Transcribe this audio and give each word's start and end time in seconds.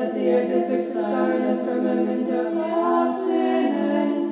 set 0.00 0.14
the 0.14 0.32
earth 0.32 0.50
a 0.50 0.60
fix 0.68 0.86
the 0.86 1.02
star 1.02 1.32
in 1.32 1.42
the 1.44 1.56
firmament 1.62 2.28
of 2.30 2.56
abstinence, 2.56 4.28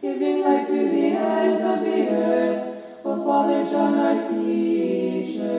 giving 0.00 0.42
light 0.42 0.64
to 0.64 0.78
the 0.94 1.06
ends 1.16 1.62
of 1.70 1.80
the 1.80 1.98
earth. 2.08 2.62
O 3.04 3.24
Father 3.26 3.64
John, 3.68 3.94
our 3.98 4.16
teacher, 4.28 5.58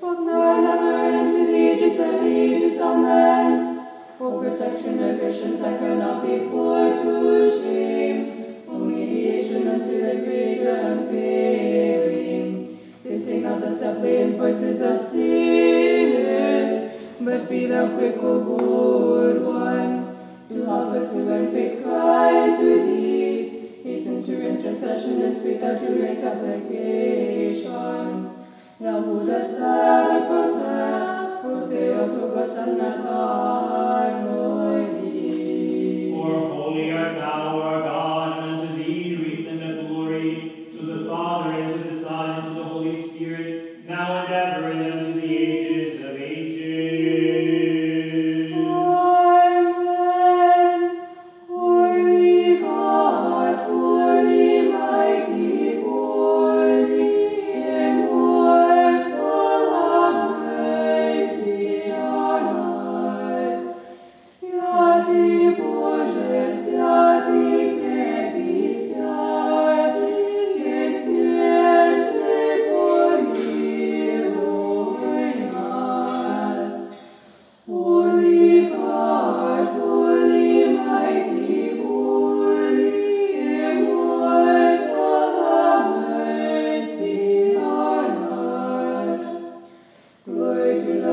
both 0.00 0.20
now 0.20 0.56
and 0.56 0.66
ever, 0.74 0.98
and 1.18 1.28
to 1.32 1.40
the 1.50 1.58
ages 1.70 1.98
of 1.98 2.14
ages, 2.22 2.80
amen. 2.80 3.86
O 4.20 4.22
protection 4.40 4.94
of 5.02 5.18
Christians 5.18 5.58
that 5.60 5.80
cannot 5.80 6.22
be 6.24 6.34
put 6.38 6.92
to 7.02 7.14
shame, 7.60 8.20
O 8.68 8.78
mediation 8.78 9.66
unto 9.66 9.94
the 10.06 10.14
Creator 10.22 10.76
unfailing, 10.92 12.50
they 13.02 13.18
sing 13.18 13.42
not 13.42 13.60
the 13.60 13.74
suppliant 13.74 14.36
voices 14.36 14.80
of 14.80 14.96
sinners, 14.96 15.77
but 17.20 17.48
be 17.48 17.66
thou 17.66 17.88
quick, 17.96 18.16
O 18.18 18.40
good 18.44 19.42
one, 19.44 20.16
to 20.48 20.64
help 20.64 20.92
us 20.94 21.12
who 21.12 21.28
in 21.32 21.50
faith 21.50 21.82
cry 21.82 22.42
unto 22.42 22.86
thee. 22.86 23.80
Hasten 23.82 24.22
to 24.24 24.48
intercession 24.48 25.22
and 25.22 25.36
speed 25.36 25.60
thou 25.60 25.76
to 25.78 25.90
make 25.98 26.16
supplication. 26.18 28.30
Thou 28.80 29.00
who 29.02 29.26
dost 29.26 29.58
ever 29.58 30.20
protect, 30.30 31.42
for 31.42 31.66
they 31.66 31.92
are 31.92 32.06
to 32.06 32.26
us 32.34 32.56
and 32.56 32.78
that 32.80 33.06
are 33.06 34.22
thee. 35.00 36.12
For 36.12 36.48
holy 36.48 36.92
art 36.92 37.16
thou, 37.16 37.60
our 37.60 37.80
God, 37.82 38.38
unto 38.44 38.76
thee 38.76 39.16
we 39.16 39.34
send 39.34 39.62
a 39.62 39.82
glory, 39.82 40.68
to 40.70 40.80
the 40.86 40.98
Father, 41.08 41.50
and 41.62 41.68
to 41.72 41.78
the 41.88 41.94
Son, 41.94 42.57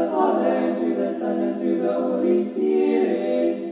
the 0.06 0.12
Father, 0.12 0.48
and 0.48 0.78
through 0.78 0.96
the 0.96 1.14
Son, 1.18 1.40
and 1.42 1.60
through 1.60 1.82
the 1.82 1.94
Holy 1.94 2.46
Spirit. 2.46 3.65